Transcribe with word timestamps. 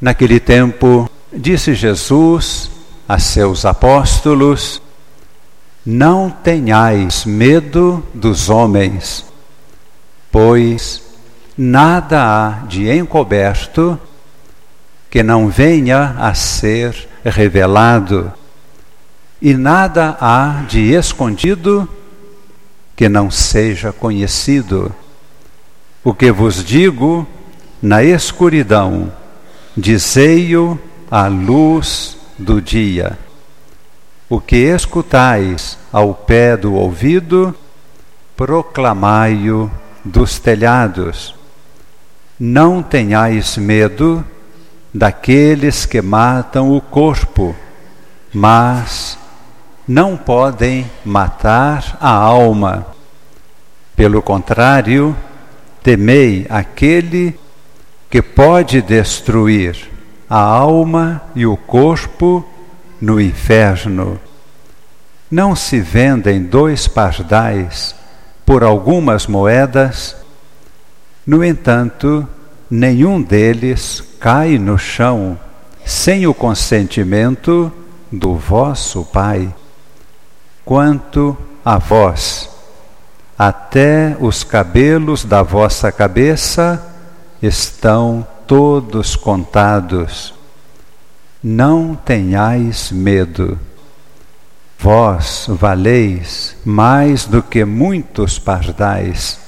Naquele 0.00 0.38
tempo, 0.38 1.10
disse 1.32 1.74
Jesus 1.74 2.70
a 3.08 3.18
seus 3.18 3.64
apóstolos: 3.64 4.82
Não 5.84 6.28
tenhais 6.30 7.24
medo 7.24 8.04
dos 8.12 8.50
homens, 8.50 9.24
pois 10.30 11.02
nada 11.56 12.22
há 12.22 12.66
de 12.66 12.90
encoberto 12.90 13.98
que 15.10 15.22
não 15.22 15.48
venha 15.48 16.14
a 16.18 16.34
ser 16.34 17.08
revelado, 17.24 18.30
e 19.40 19.54
nada 19.54 20.14
há 20.20 20.64
de 20.68 20.92
escondido 20.92 21.88
que 22.94 23.08
não 23.08 23.30
seja 23.30 23.92
conhecido. 23.92 24.94
O 26.04 26.12
que 26.12 26.30
vos 26.30 26.62
digo 26.62 27.26
na 27.80 28.02
escuridão, 28.02 29.10
Dizei-o 29.76 30.78
à 31.10 31.26
luz 31.26 32.16
do 32.38 32.62
dia. 32.62 33.18
O 34.26 34.40
que 34.40 34.56
escutais 34.56 35.78
ao 35.92 36.14
pé 36.14 36.56
do 36.56 36.74
ouvido, 36.74 37.54
proclamai-o 38.34 39.70
dos 40.02 40.38
telhados. 40.38 41.34
Não 42.40 42.82
tenhais 42.82 43.58
medo 43.58 44.24
daqueles 44.94 45.84
que 45.84 46.00
matam 46.00 46.74
o 46.74 46.80
corpo, 46.80 47.54
mas 48.32 49.18
não 49.86 50.16
podem 50.16 50.90
matar 51.04 51.98
a 52.00 52.10
alma. 52.10 52.86
Pelo 53.94 54.22
contrário, 54.22 55.14
temei 55.82 56.46
aquele 56.48 57.38
que 58.10 58.22
pode 58.22 58.80
destruir 58.80 59.90
a 60.28 60.38
alma 60.38 61.22
e 61.34 61.46
o 61.46 61.56
corpo 61.56 62.44
no 63.00 63.20
inferno. 63.20 64.20
Não 65.30 65.56
se 65.56 65.80
vendem 65.80 66.42
dois 66.42 66.86
pardais 66.86 67.94
por 68.44 68.62
algumas 68.62 69.26
moedas, 69.26 70.16
no 71.26 71.44
entanto, 71.44 72.26
nenhum 72.70 73.20
deles 73.20 74.02
cai 74.20 74.58
no 74.58 74.78
chão 74.78 75.38
sem 75.84 76.26
o 76.26 76.34
consentimento 76.34 77.72
do 78.10 78.36
vosso 78.36 79.04
Pai. 79.04 79.52
Quanto 80.64 81.36
a 81.64 81.78
vós, 81.78 82.48
até 83.38 84.16
os 84.20 84.44
cabelos 84.44 85.24
da 85.24 85.42
vossa 85.42 85.90
cabeça 85.90 86.95
estão 87.42 88.26
todos 88.46 89.16
contados. 89.16 90.34
Não 91.42 91.94
tenhais 91.94 92.90
medo. 92.90 93.58
Vós 94.78 95.46
valeis 95.48 96.56
mais 96.64 97.24
do 97.24 97.42
que 97.42 97.64
muitos 97.64 98.38
pardais. 98.38 99.38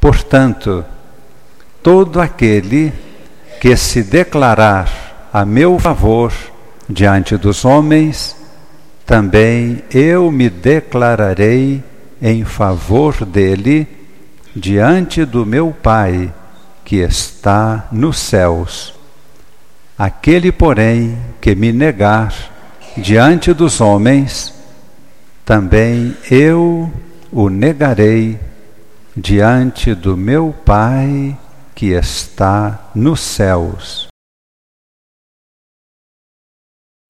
Portanto, 0.00 0.84
todo 1.82 2.20
aquele 2.20 2.92
que 3.60 3.76
se 3.76 4.02
declarar 4.02 5.28
a 5.32 5.44
meu 5.44 5.78
favor 5.78 6.32
diante 6.88 7.36
dos 7.36 7.64
homens, 7.64 8.36
também 9.06 9.82
eu 9.90 10.30
me 10.30 10.48
declararei 10.50 11.82
em 12.20 12.44
favor 12.44 13.24
dele 13.24 13.88
diante 14.54 15.24
do 15.24 15.44
meu 15.44 15.74
Pai 15.82 16.32
que 16.84 16.96
está 16.96 17.88
nos 17.92 18.18
céus. 18.18 18.94
Aquele, 19.98 20.50
porém, 20.50 21.18
que 21.40 21.54
me 21.54 21.72
negar 21.72 22.34
diante 22.96 23.52
dos 23.52 23.80
homens, 23.80 24.52
também 25.44 26.16
eu 26.30 26.92
o 27.30 27.48
negarei 27.48 28.38
diante 29.16 29.94
do 29.94 30.16
meu 30.16 30.54
Pai 30.64 31.38
que 31.74 31.86
está 31.86 32.90
nos 32.94 33.20
céus. 33.20 34.08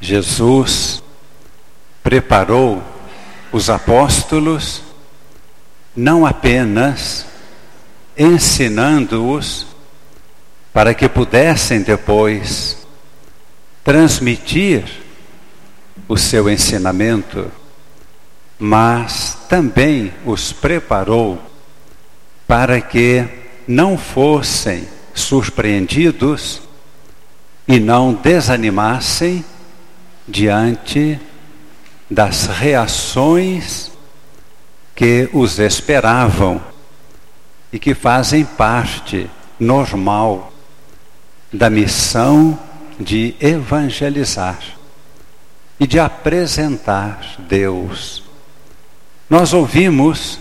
Jesus 0.00 1.02
preparou 2.02 2.82
os 3.52 3.68
apóstolos 3.68 4.82
não 5.94 6.24
apenas 6.24 7.26
ensinando-os 8.16 9.66
para 10.72 10.94
que 10.94 11.08
pudessem 11.08 11.82
depois 11.82 12.86
transmitir 13.82 14.84
o 16.06 16.16
seu 16.16 16.48
ensinamento, 16.48 17.50
mas 18.58 19.36
também 19.48 20.12
os 20.24 20.52
preparou 20.52 21.40
para 22.46 22.80
que 22.80 23.24
não 23.66 23.96
fossem 23.96 24.86
surpreendidos 25.14 26.62
e 27.66 27.78
não 27.78 28.12
desanimassem 28.12 29.44
diante 30.26 31.20
das 32.10 32.46
reações 32.46 33.90
que 34.94 35.28
os 35.32 35.58
esperavam 35.58 36.69
e 37.72 37.78
que 37.78 37.94
fazem 37.94 38.44
parte 38.44 39.28
normal 39.58 40.52
da 41.52 41.68
missão 41.68 42.58
de 42.98 43.34
evangelizar 43.40 44.58
e 45.78 45.86
de 45.86 45.98
apresentar 45.98 47.36
Deus. 47.38 48.22
Nós 49.28 49.52
ouvimos 49.52 50.38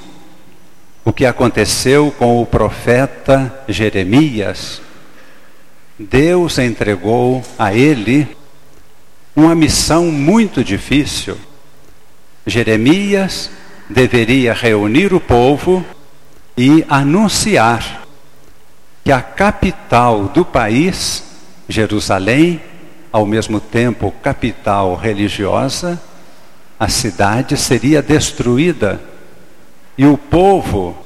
o 1.06 1.13
que 1.13 1.25
aconteceu 1.25 2.12
com 2.12 2.41
o 2.41 2.45
profeta 2.45 3.63
Jeremias. 3.68 4.81
Deus 5.97 6.57
entregou 6.57 7.44
a 7.57 7.73
ele 7.73 8.28
uma 9.35 9.56
missão 9.56 10.07
muito 10.07 10.63
difícil. 10.63 11.38
Jeremias 12.45 13.50
deveria 13.89 14.53
reunir 14.53 15.13
o 15.13 15.19
povo 15.19 15.85
e 16.61 16.85
anunciar 16.89 18.01
que 19.01 19.13
a 19.13 19.21
capital 19.21 20.25
do 20.25 20.43
país, 20.43 21.23
Jerusalém, 21.69 22.61
ao 23.13 23.25
mesmo 23.25 23.61
tempo 23.61 24.13
capital 24.21 24.93
religiosa, 24.93 25.97
a 26.77 26.89
cidade 26.89 27.55
seria 27.55 28.01
destruída 28.01 28.99
e 29.97 30.05
o 30.05 30.17
povo 30.17 30.97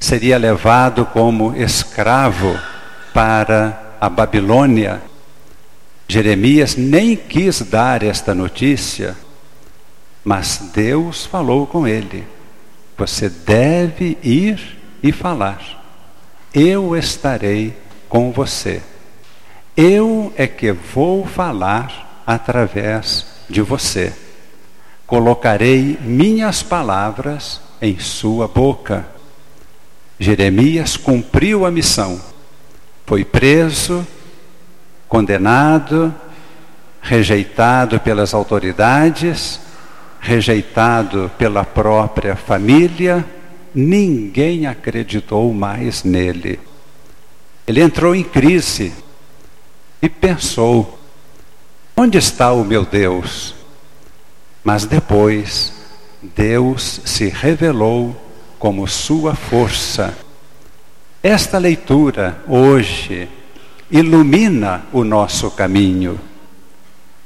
seria 0.00 0.38
levado 0.38 1.04
como 1.04 1.54
escravo 1.54 2.58
para 3.12 3.98
a 4.00 4.08
Babilônia. 4.08 5.02
Jeremias 6.08 6.76
nem 6.76 7.14
quis 7.14 7.60
dar 7.60 8.02
esta 8.02 8.34
notícia, 8.34 9.14
mas 10.24 10.70
Deus 10.72 11.26
falou 11.26 11.66
com 11.66 11.86
ele. 11.86 12.35
Você 12.96 13.28
deve 13.28 14.16
ir 14.22 14.78
e 15.02 15.12
falar. 15.12 15.60
Eu 16.52 16.96
estarei 16.96 17.76
com 18.08 18.32
você. 18.32 18.82
Eu 19.76 20.32
é 20.36 20.46
que 20.46 20.72
vou 20.72 21.26
falar 21.26 22.22
através 22.26 23.26
de 23.48 23.60
você. 23.60 24.12
Colocarei 25.06 25.98
minhas 26.00 26.62
palavras 26.62 27.60
em 27.80 27.98
sua 27.98 28.48
boca. 28.48 29.06
Jeremias 30.18 30.96
cumpriu 30.96 31.66
a 31.66 31.70
missão. 31.70 32.20
Foi 33.04 33.24
preso, 33.24 34.06
condenado, 35.06 36.12
rejeitado 37.02 38.00
pelas 38.00 38.34
autoridades, 38.34 39.60
rejeitado 40.26 41.30
pela 41.38 41.64
própria 41.64 42.34
família, 42.34 43.24
ninguém 43.72 44.66
acreditou 44.66 45.54
mais 45.54 46.02
nele. 46.02 46.58
Ele 47.64 47.80
entrou 47.80 48.12
em 48.12 48.24
crise 48.24 48.92
e 50.02 50.08
pensou: 50.08 50.98
onde 51.96 52.18
está 52.18 52.52
o 52.52 52.64
meu 52.64 52.84
Deus? 52.84 53.54
Mas 54.64 54.84
depois, 54.84 55.72
Deus 56.20 57.00
se 57.04 57.28
revelou 57.28 58.20
como 58.58 58.88
sua 58.88 59.36
força. 59.36 60.12
Esta 61.22 61.56
leitura 61.58 62.42
hoje 62.48 63.28
ilumina 63.88 64.84
o 64.92 65.04
nosso 65.04 65.52
caminho. 65.52 66.18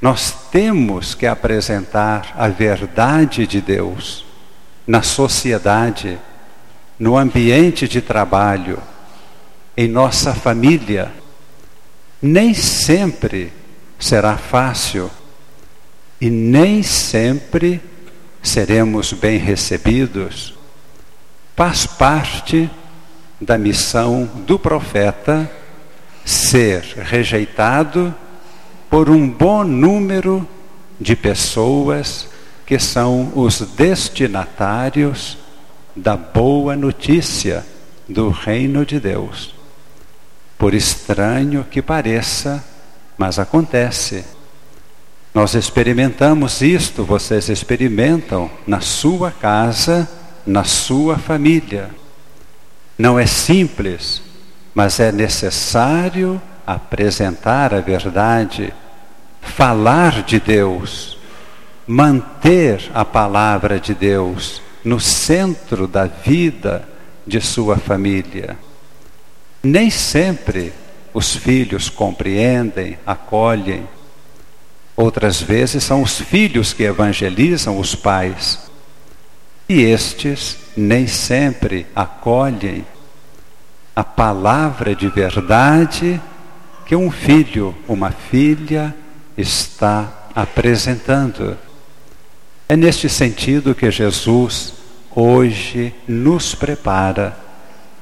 Nós 0.01 0.31
temos 0.51 1.13
que 1.13 1.27
apresentar 1.27 2.33
a 2.35 2.47
verdade 2.47 3.45
de 3.45 3.61
Deus 3.61 4.25
na 4.87 5.03
sociedade, 5.03 6.17
no 6.97 7.15
ambiente 7.15 7.87
de 7.87 8.01
trabalho, 8.01 8.81
em 9.77 9.87
nossa 9.87 10.33
família. 10.33 11.11
Nem 12.19 12.51
sempre 12.55 13.53
será 13.99 14.37
fácil 14.37 15.11
e 16.19 16.31
nem 16.31 16.81
sempre 16.81 17.79
seremos 18.41 19.13
bem 19.13 19.37
recebidos. 19.37 20.55
Faz 21.55 21.85
parte 21.85 22.67
da 23.39 23.55
missão 23.55 24.25
do 24.47 24.57
profeta 24.57 25.49
ser 26.25 26.81
rejeitado 27.03 28.15
por 28.91 29.09
um 29.09 29.25
bom 29.25 29.63
número 29.63 30.45
de 30.99 31.15
pessoas 31.15 32.27
que 32.65 32.77
são 32.77 33.31
os 33.33 33.61
destinatários 33.61 35.37
da 35.95 36.17
boa 36.17 36.75
notícia 36.75 37.65
do 38.07 38.29
reino 38.29 38.85
de 38.85 38.99
Deus. 38.99 39.55
Por 40.57 40.73
estranho 40.73 41.65
que 41.71 41.81
pareça, 41.81 42.61
mas 43.17 43.39
acontece. 43.39 44.25
Nós 45.33 45.55
experimentamos 45.55 46.61
isto, 46.61 47.05
vocês 47.05 47.47
experimentam 47.47 48.51
na 48.67 48.81
sua 48.81 49.31
casa, 49.31 50.07
na 50.45 50.65
sua 50.65 51.17
família. 51.17 51.89
Não 52.97 53.17
é 53.17 53.25
simples, 53.25 54.21
mas 54.75 54.99
é 54.99 55.13
necessário 55.13 56.41
apresentar 56.73 57.73
a 57.73 57.81
verdade, 57.81 58.73
falar 59.41 60.23
de 60.23 60.39
Deus 60.39 61.17
manter 61.87 62.89
a 62.93 63.03
palavra 63.03 63.79
de 63.79 63.93
Deus 63.93 64.61
no 64.83 64.99
centro 64.99 65.87
da 65.87 66.05
vida 66.05 66.87
de 67.25 67.41
sua 67.41 67.75
família. 67.75 68.57
Nem 69.61 69.89
sempre 69.89 70.73
os 71.13 71.35
filhos 71.35 71.89
compreendem, 71.89 72.97
acolhem. 73.05 73.87
Outras 74.95 75.41
vezes 75.41 75.83
são 75.83 76.01
os 76.01 76.19
filhos 76.19 76.73
que 76.73 76.83
evangelizam 76.83 77.77
os 77.77 77.93
pais. 77.93 78.71
E 79.67 79.81
estes 79.81 80.57
nem 80.75 81.07
sempre 81.07 81.85
acolhem 81.95 82.85
a 83.95 84.03
palavra 84.03 84.95
de 84.95 85.09
verdade 85.09 86.21
que 86.91 86.95
um 86.97 87.09
filho, 87.09 87.73
uma 87.87 88.11
filha 88.11 88.93
está 89.37 90.27
apresentando. 90.35 91.57
É 92.67 92.75
neste 92.75 93.07
sentido 93.07 93.73
que 93.73 93.89
Jesus 93.89 94.73
hoje 95.15 95.95
nos 96.05 96.53
prepara. 96.53 97.37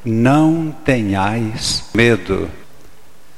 Não 0.03 0.75
tenhais 0.83 1.83
medo. 1.94 2.50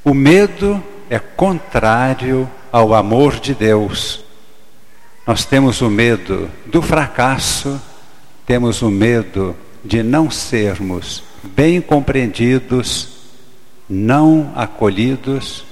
O 0.06 0.13
medo 0.13 0.81
é 1.09 1.19
contrário 1.19 2.50
ao 2.71 2.94
amor 2.94 3.38
de 3.38 3.54
Deus. 3.54 4.24
Nós 5.27 5.44
temos 5.44 5.81
o 5.81 5.89
medo 5.89 6.50
do 6.65 6.81
fracasso, 6.81 7.77
temos 8.45 8.81
o 8.81 8.89
medo 8.89 9.54
de 9.83 10.01
não 10.01 10.31
sermos 10.31 11.21
bem 11.44 11.81
compreendidos, 11.81 13.10
não 13.91 14.53
acolhidos, 14.55 15.65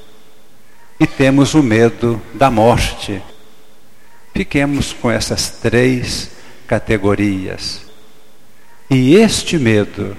e 0.99 1.07
temos 1.07 1.53
o 1.53 1.63
medo 1.63 2.21
da 2.33 2.51
morte. 2.51 3.21
Fiquemos 4.33 4.91
com 4.91 5.09
essas 5.09 5.49
três 5.49 6.29
categorias. 6.67 7.83
E 8.89 9.15
este 9.15 9.57
medo, 9.57 10.17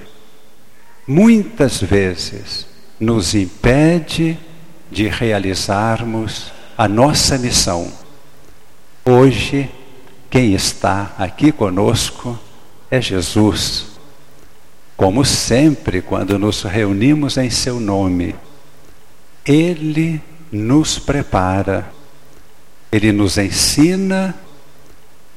muitas 1.06 1.82
vezes, 1.82 2.66
nos 2.98 3.34
impede 3.34 4.38
de 4.90 5.06
realizarmos 5.06 6.50
a 6.78 6.88
nossa 6.88 7.36
missão. 7.36 7.92
Hoje, 9.04 9.68
quem 10.30 10.54
está 10.54 11.14
aqui 11.18 11.52
conosco 11.52 12.38
é 12.90 12.98
Jesus. 12.98 13.89
Como 15.00 15.24
sempre, 15.24 16.02
quando 16.02 16.38
nos 16.38 16.62
reunimos 16.62 17.38
em 17.38 17.48
Seu 17.48 17.80
nome, 17.80 18.34
Ele 19.46 20.20
nos 20.52 20.98
prepara 20.98 22.00
ele 22.92 23.12
nos 23.12 23.38
ensina, 23.38 24.34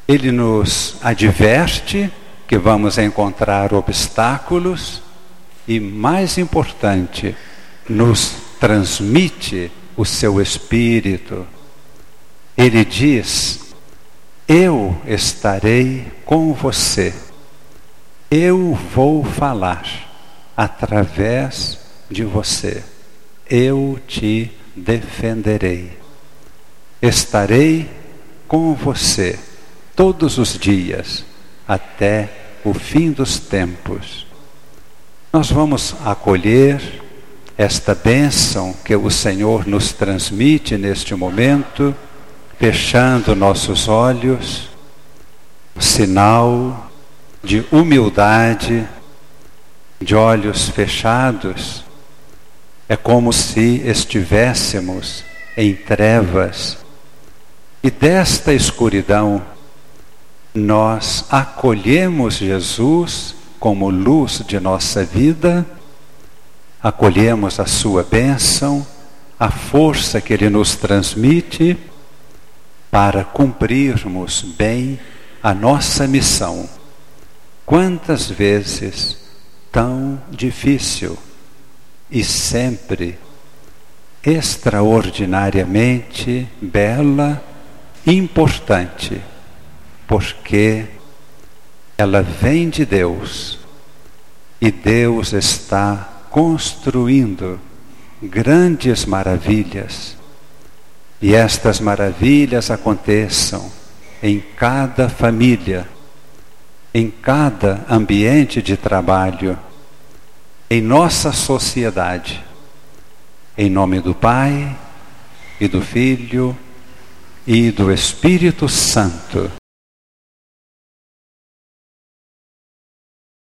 ele 0.08 0.32
nos 0.32 0.96
adverte 1.02 2.12
que 2.48 2.58
vamos 2.58 2.98
encontrar 2.98 3.74
obstáculos 3.74 5.02
e, 5.68 5.80
mais 5.80 6.38
importante, 6.38 7.36
nos 7.88 8.36
transmite 8.60 9.72
o 9.96 10.04
seu 10.04 10.42
espírito. 10.42 11.46
Ele 12.58 12.84
diz: 12.84 13.60
Eu 14.48 15.00
estarei 15.06 16.12
com 16.26 16.54
você, 16.54 17.14
eu 18.36 18.74
vou 18.96 19.24
falar 19.24 19.86
através 20.58 21.78
de 22.10 22.24
você, 22.24 22.84
eu 23.48 24.00
te 24.08 24.52
defenderei. 24.76 25.96
Estarei 27.00 27.88
com 28.48 28.74
você 28.74 29.38
todos 29.96 30.40
os 30.40 30.58
dias 30.58 31.24
até 31.68 32.58
o 32.66 32.74
fim 32.74 33.12
dos 33.12 33.38
tempos. 33.38 34.26
Nós 35.32 35.52
vamos 35.52 35.96
acolher 36.04 37.04
esta 37.56 37.94
bênção 37.94 38.74
que 38.84 38.96
o 38.96 39.12
Senhor 39.12 39.68
nos 39.68 39.94
transmite 39.94 40.76
neste 40.76 41.14
momento, 41.14 41.96
fechando 42.58 43.36
nossos 43.36 43.88
olhos, 43.88 44.70
sinal 45.80 46.90
de 47.44 47.66
humildade, 47.72 48.88
de 50.00 50.16
olhos 50.16 50.70
fechados. 50.70 51.84
É 52.88 52.96
como 52.96 53.34
se 53.34 53.82
estivéssemos 53.86 55.24
em 55.58 55.76
trevas 55.76 56.84
e 57.86 57.92
desta 57.92 58.54
escuridão, 58.54 59.42
nós 60.56 61.26
acolhemos 61.30 62.36
Jesus 62.36 63.36
como 63.60 63.90
luz 63.90 64.42
de 64.48 64.58
nossa 64.58 65.04
vida, 65.04 65.66
acolhemos 66.82 67.60
a 67.60 67.66
sua 67.66 68.02
bênção, 68.02 68.88
a 69.38 69.52
força 69.52 70.22
que 70.22 70.32
ele 70.32 70.50
nos 70.50 70.78
transmite 70.78 71.78
para 72.90 73.26
cumprirmos 73.26 74.42
bem 74.58 74.98
a 75.42 75.54
nossa 75.54 76.08
missão. 76.08 76.70
Quantas 77.66 78.30
vezes 78.30 79.18
tão 79.72 80.22
difícil 80.30 81.18
e 82.12 82.24
sempre 82.24 83.18
extraordinariamente 84.24 86.48
bela 86.62 87.44
importante, 88.06 89.20
porque 90.08 90.86
ela 91.98 92.22
vem 92.22 92.70
de 92.70 92.86
Deus 92.86 93.58
e 94.62 94.72
Deus 94.72 95.34
está 95.34 96.26
construindo 96.30 97.60
grandes 98.22 99.06
maravilhas. 99.06 100.16
E 101.22 101.36
estas 101.36 101.80
maravilhas 101.80 102.72
aconteçam 102.72 103.72
em 104.22 104.40
cada 104.40 105.10
família, 105.10 105.88
em 106.94 107.10
cada 107.10 107.86
ambiente 107.90 108.62
de 108.62 108.78
trabalho, 108.78 109.58
em 110.70 110.82
nossa 110.82 111.32
sociedade. 111.32 112.44
Em 113.58 113.70
nome 113.70 114.00
do 114.00 114.14
Pai 114.14 114.76
e 115.60 115.68
do 115.68 115.82
Filho 115.82 116.58
e 117.46 117.72
do 117.72 117.92
Espírito 117.92 118.68
Santo. 118.68 119.52